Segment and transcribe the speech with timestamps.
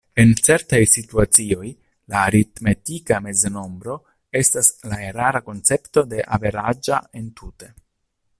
[0.21, 1.67] En certaj situacioj,
[2.13, 3.99] la aritmetika meznombro
[4.43, 7.73] estas la erara koncepto de "averaĝa" entute.